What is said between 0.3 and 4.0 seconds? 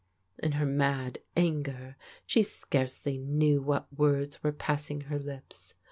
In her mad anger she scarcely knew what